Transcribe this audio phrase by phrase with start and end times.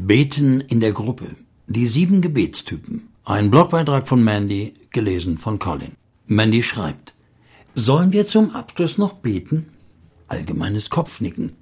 [0.00, 1.34] Beten in der Gruppe.
[1.66, 3.08] Die sieben Gebetstypen.
[3.24, 5.90] Ein Blogbeitrag von Mandy, gelesen von Colin.
[6.28, 7.14] Mandy schreibt,
[7.74, 9.66] Sollen wir zum Abschluss noch beten?
[10.28, 11.56] Allgemeines Kopfnicken.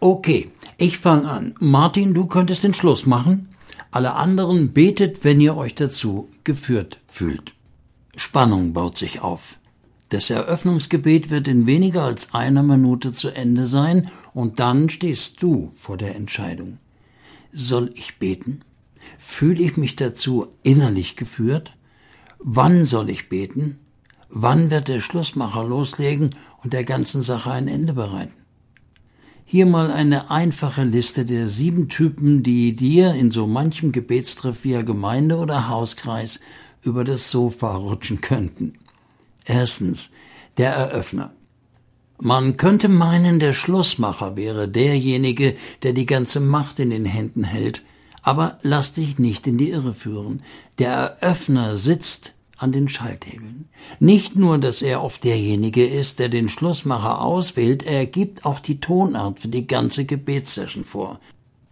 [0.00, 1.54] Okay, ich fange an.
[1.60, 3.50] Martin, du könntest den Schluss machen.
[3.90, 7.52] Alle anderen betet, wenn ihr euch dazu geführt fühlt.
[8.16, 9.58] Spannung baut sich auf.
[10.08, 15.72] Das Eröffnungsgebet wird in weniger als einer Minute zu Ende sein und dann stehst du
[15.76, 16.78] vor der Entscheidung.
[17.56, 18.62] Soll ich beten?
[19.16, 21.70] Fühle ich mich dazu innerlich geführt?
[22.40, 23.78] Wann soll ich beten?
[24.28, 28.34] Wann wird der Schlussmacher loslegen und der ganzen Sache ein Ende bereiten?
[29.44, 34.82] Hier mal eine einfache Liste der sieben Typen, die dir in so manchem Gebetstreff via
[34.82, 36.40] Gemeinde oder Hauskreis
[36.82, 38.72] über das Sofa rutschen könnten.
[39.44, 40.10] Erstens,
[40.56, 41.32] der Eröffner.
[42.26, 47.82] Man könnte meinen, der Schlussmacher wäre derjenige, der die ganze Macht in den Händen hält,
[48.22, 50.42] aber lass dich nicht in die Irre führen.
[50.78, 53.68] Der Eröffner sitzt an den Schalthebeln.
[54.00, 58.80] Nicht nur, dass er oft derjenige ist, der den Schlussmacher auswählt, er gibt auch die
[58.80, 61.20] Tonart für die ganze Gebetssession vor.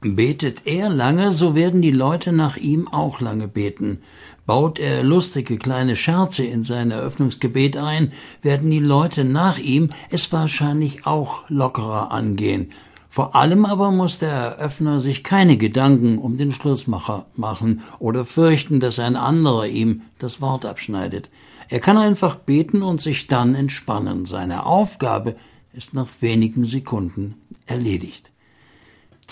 [0.04, 3.98] Betet er lange, so werden die Leute nach ihm auch lange beten.
[4.46, 8.10] Baut er lustige kleine Scherze in sein Eröffnungsgebet ein,
[8.42, 12.72] werden die Leute nach ihm es wahrscheinlich auch lockerer angehen.
[13.08, 18.80] Vor allem aber muss der Eröffner sich keine Gedanken um den Schlussmacher machen oder fürchten,
[18.80, 21.30] dass ein anderer ihm das Wort abschneidet.
[21.68, 24.26] Er kann einfach beten und sich dann entspannen.
[24.26, 25.36] Seine Aufgabe
[25.72, 28.32] ist nach wenigen Sekunden erledigt.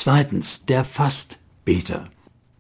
[0.03, 2.09] Zweitens, der Fastbeter.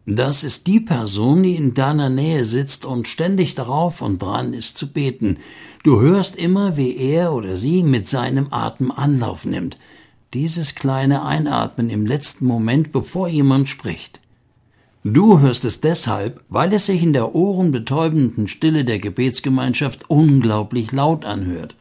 [0.04, 4.76] Das ist die Person, die in deiner Nähe sitzt und ständig darauf und dran ist
[4.76, 5.38] zu beten.
[5.82, 9.78] Du hörst immer, wie er oder sie mit seinem Atem Anlauf nimmt.
[10.34, 14.20] Dieses kleine Einatmen im letzten Moment, bevor jemand spricht.
[15.02, 21.24] Du hörst es deshalb, weil es sich in der ohrenbetäubenden Stille der Gebetsgemeinschaft unglaublich laut
[21.24, 21.74] anhört.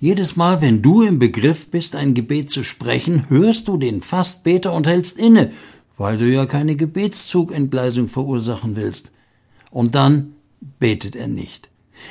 [0.00, 4.72] Jedes Mal, wenn du im Begriff bist, ein Gebet zu sprechen, hörst du den Fastbeter
[4.72, 5.52] und hältst inne,
[5.96, 9.10] weil du ja keine Gebetszugentgleisung verursachen willst.
[9.70, 10.34] Und dann
[10.78, 11.68] betet er nicht.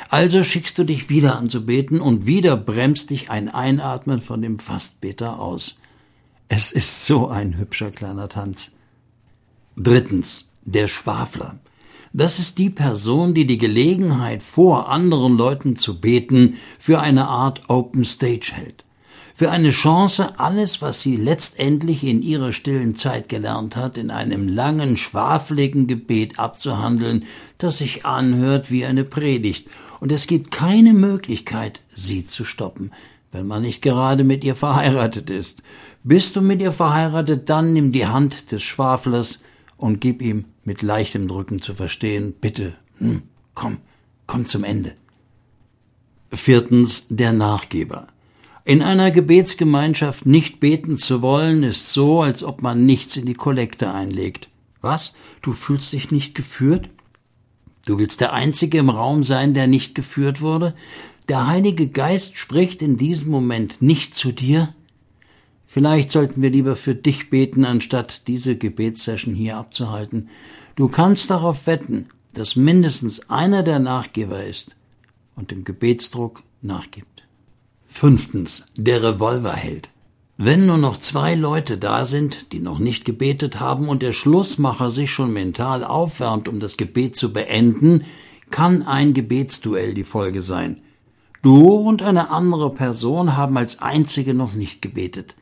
[0.10, 4.42] Also schickst du dich wieder an zu beten und wieder bremst dich ein Einatmen von
[4.42, 5.80] dem Fastbeter aus.
[6.50, 8.72] Es ist so ein hübscher kleiner Tanz.
[9.78, 11.58] Drittens, der Schwafler.
[12.18, 17.70] Das ist die Person, die die Gelegenheit, vor anderen Leuten zu beten, für eine Art
[17.70, 18.86] Open Stage hält.
[19.36, 24.48] Für eine Chance, alles, was sie letztendlich in ihrer stillen Zeit gelernt hat, in einem
[24.48, 27.26] langen, schwafligen Gebet abzuhandeln,
[27.60, 29.68] das sich anhört wie eine Predigt.
[30.00, 32.90] Und es gibt keine Möglichkeit, sie zu stoppen,
[33.32, 35.62] wenn man nicht gerade mit ihr verheiratet ist.
[36.04, 39.38] Bist du mit ihr verheiratet, dann nimm die Hand des Schwaflers
[39.78, 43.22] und gib ihm mit leichtem Drücken zu verstehen, bitte, hm,
[43.54, 43.78] komm,
[44.26, 44.96] komm zum Ende.
[46.32, 48.08] Viertens, der Nachgeber.
[48.66, 53.34] In einer Gebetsgemeinschaft nicht beten zu wollen, ist so, als ob man nichts in die
[53.34, 54.50] Kollekte einlegt.
[54.82, 55.14] Was?
[55.42, 56.90] Du fühlst dich nicht geführt?
[57.86, 60.76] Du willst der Einzige im Raum sein, der nicht geführt wurde?
[61.30, 64.74] Der Heilige Geist spricht in diesem Moment nicht zu dir?
[65.78, 70.28] Vielleicht sollten wir lieber für dich beten, anstatt diese Gebetssession hier abzuhalten.
[70.76, 74.76] Du kannst darauf wetten, dass mindestens einer der Nachgeber ist
[75.36, 77.28] und dem Gebetsdruck nachgibt.
[77.86, 79.90] Fünftens, der Revolverheld.
[80.36, 84.90] Wenn nur noch zwei Leute da sind, die noch nicht gebetet haben und der Schlussmacher
[84.90, 88.04] sich schon mental aufwärmt, um das Gebet zu beenden,
[88.50, 90.82] kann ein Gebetsduell die Folge sein.
[91.44, 95.36] Du und eine andere Person haben als einzige noch nicht gebetet.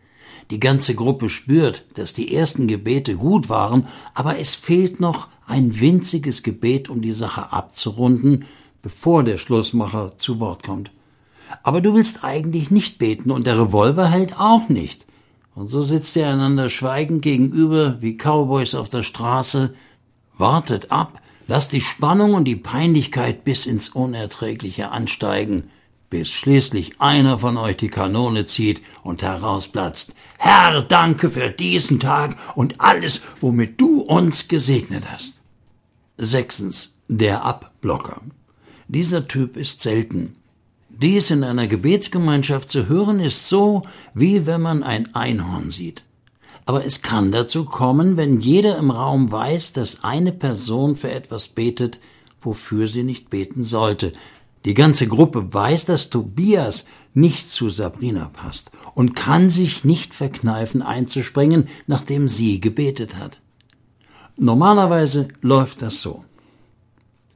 [0.51, 5.79] Die ganze Gruppe spürt, dass die ersten Gebete gut waren, aber es fehlt noch ein
[5.79, 8.45] winziges Gebet, um die Sache abzurunden,
[8.81, 10.91] bevor der Schlussmacher zu Wort kommt.
[11.63, 15.05] Aber du willst eigentlich nicht beten und der Revolver hält auch nicht.
[15.55, 19.73] Und so sitzt ihr einander schweigend gegenüber wie Cowboys auf der Straße,
[20.37, 25.69] wartet ab, lasst die Spannung und die Peinlichkeit bis ins Unerträgliche ansteigen,
[26.09, 30.13] bis schließlich einer von euch die Kanone zieht und herausplatzt.
[30.37, 35.41] Herr, danke für diesen Tag und alles, womit du uns gesegnet hast.
[36.17, 38.21] Sechstens, der Abblocker.
[38.87, 40.35] Dieser Typ ist selten.
[40.89, 46.03] Dies in einer Gebetsgemeinschaft zu hören, ist so, wie wenn man ein Einhorn sieht.
[46.65, 51.47] Aber es kann dazu kommen, wenn jeder im Raum weiß, dass eine Person für etwas
[51.47, 51.99] betet,
[52.41, 54.13] wofür sie nicht beten sollte,
[54.65, 60.81] die ganze Gruppe weiß, dass Tobias nicht zu Sabrina passt und kann sich nicht verkneifen
[60.81, 63.39] einzuspringen, nachdem sie gebetet hat.
[64.37, 66.25] Normalerweise läuft das so.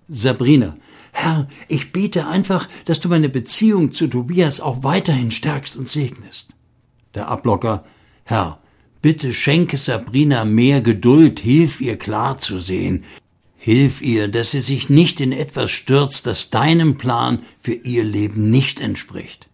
[0.08, 0.76] Sabrina,
[1.12, 6.50] Herr, ich bete einfach, dass du meine Beziehung zu Tobias auch weiterhin stärkst und segnest.
[7.14, 7.86] Der Ablocker,
[8.24, 8.60] Herr,
[9.02, 13.04] bitte schenke Sabrina mehr Geduld, hilf ihr klar zu sehen.
[13.62, 18.50] Hilf ihr, dass sie sich nicht in etwas stürzt, das deinem Plan für ihr Leben
[18.50, 19.50] nicht entspricht.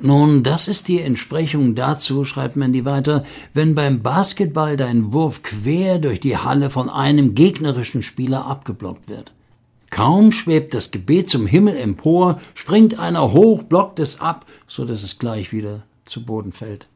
[0.00, 5.98] Nun, das ist die Entsprechung dazu, schreibt Mandy weiter, wenn beim Basketball dein Wurf quer
[5.98, 9.32] durch die Halle von einem gegnerischen Spieler abgeblockt wird.
[9.90, 15.02] Kaum schwebt das Gebet zum Himmel empor, springt einer hoch, blockt es ab, so dass
[15.02, 16.88] es gleich wieder zu Boden fällt.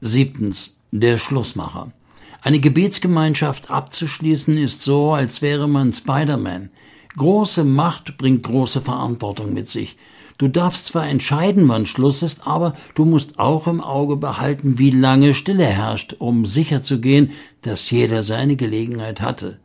[0.00, 1.92] Siebtens, der Schlussmacher.
[2.40, 6.70] Eine Gebetsgemeinschaft abzuschließen ist so, als wäre man Spider-Man.
[7.16, 9.96] Große Macht bringt große Verantwortung mit sich.
[10.38, 14.92] Du darfst zwar entscheiden, wann Schluss ist, aber du musst auch im Auge behalten, wie
[14.92, 17.32] lange Stille herrscht, um sicherzugehen,
[17.62, 19.58] dass jeder seine Gelegenheit hatte.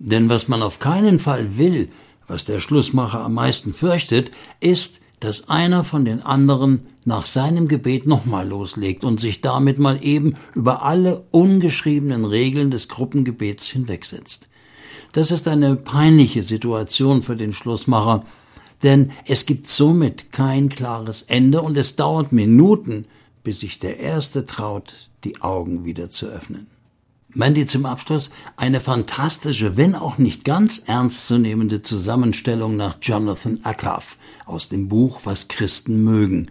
[0.00, 1.90] Denn was man auf keinen Fall will,
[2.26, 8.06] was der Schlussmacher am meisten fürchtet, ist, dass einer von den anderen nach seinem Gebet
[8.06, 14.48] nochmal loslegt und sich damit mal eben über alle ungeschriebenen Regeln des Gruppengebets hinwegsetzt.
[15.12, 18.24] Das ist eine peinliche Situation für den Schlussmacher,
[18.82, 23.04] denn es gibt somit kein klares Ende und es dauert Minuten,
[23.44, 26.66] bis sich der Erste traut, die Augen wieder zu öffnen.
[27.34, 34.16] Mandy zum Abschluss eine fantastische, wenn auch nicht ganz ernstzunehmende Zusammenstellung nach Jonathan Acuff
[34.46, 36.50] aus dem Buch Was Christen mögen.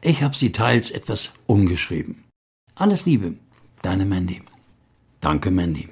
[0.00, 2.24] Ich habe sie teils etwas umgeschrieben.
[2.74, 3.34] Alles Liebe,
[3.82, 4.42] deine Mandy.
[5.20, 5.88] Danke, Mandy.